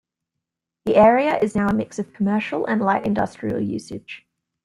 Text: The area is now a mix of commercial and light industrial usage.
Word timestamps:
The 0.85 0.95
area 0.95 1.37
is 1.37 1.53
now 1.55 1.67
a 1.69 1.75
mix 1.75 1.99
of 1.99 2.11
commercial 2.11 2.65
and 2.65 2.81
light 2.81 3.05
industrial 3.05 3.59
usage. 3.59 4.25